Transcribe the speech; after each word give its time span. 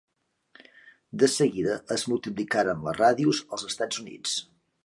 De 1.25 1.29
seguida 1.33 1.77
es 1.97 2.07
multiplicaren 2.13 2.83
les 2.89 3.01
ràdios 3.05 3.47
als 3.59 3.71
Estats 3.73 4.05
Units. 4.07 4.39